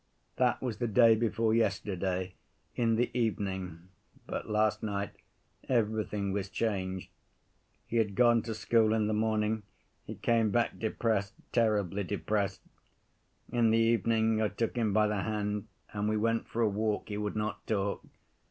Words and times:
"That 0.37 0.63
was 0.63 0.79
the 0.79 0.87
day 0.87 1.13
before 1.13 1.53
yesterday, 1.53 2.33
in 2.75 2.95
the 2.95 3.15
evening, 3.15 3.89
but 4.25 4.49
last 4.49 4.81
night 4.81 5.11
everything 5.69 6.31
was 6.31 6.49
changed. 6.49 7.11
He 7.85 7.97
had 7.97 8.15
gone 8.15 8.41
to 8.49 8.55
school 8.55 8.93
in 8.95 9.05
the 9.05 9.13
morning, 9.13 9.61
he 10.03 10.15
came 10.15 10.49
back 10.49 10.79
depressed, 10.79 11.35
terribly 11.51 12.03
depressed. 12.03 12.61
In 13.51 13.69
the 13.69 13.77
evening 13.77 14.41
I 14.41 14.47
took 14.47 14.75
him 14.75 14.91
by 14.91 15.05
the 15.05 15.21
hand 15.21 15.67
and 15.93 16.09
we 16.09 16.17
went 16.17 16.47
for 16.47 16.63
a 16.63 16.67
walk; 16.67 17.09
he 17.09 17.17
would 17.19 17.35
not 17.35 17.67
talk. 17.67 18.03